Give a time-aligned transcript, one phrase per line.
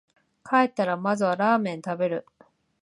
[0.43, 2.25] 帰ったらまずはラーメン食べる